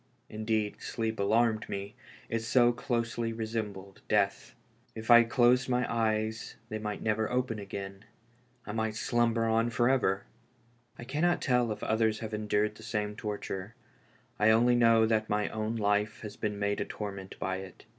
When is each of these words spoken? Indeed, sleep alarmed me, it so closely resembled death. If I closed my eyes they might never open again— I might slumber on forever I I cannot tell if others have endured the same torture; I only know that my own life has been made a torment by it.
Indeed, 0.29 0.81
sleep 0.81 1.19
alarmed 1.19 1.69
me, 1.69 1.93
it 2.27 2.39
so 2.39 2.71
closely 2.71 3.31
resembled 3.33 4.01
death. 4.07 4.55
If 4.95 5.11
I 5.11 5.21
closed 5.23 5.69
my 5.69 5.85
eyes 5.87 6.55
they 6.69 6.79
might 6.79 7.03
never 7.03 7.29
open 7.29 7.59
again— 7.59 8.05
I 8.65 8.71
might 8.71 8.95
slumber 8.95 9.45
on 9.45 9.69
forever 9.69 10.23
I 10.97 11.03
I 11.03 11.05
cannot 11.05 11.39
tell 11.39 11.71
if 11.71 11.83
others 11.83 12.17
have 12.17 12.33
endured 12.33 12.73
the 12.73 12.81
same 12.81 13.15
torture; 13.15 13.75
I 14.39 14.49
only 14.49 14.73
know 14.73 15.05
that 15.05 15.29
my 15.29 15.49
own 15.49 15.75
life 15.75 16.21
has 16.21 16.35
been 16.35 16.57
made 16.57 16.81
a 16.81 16.85
torment 16.85 17.37
by 17.37 17.57
it. 17.57 17.85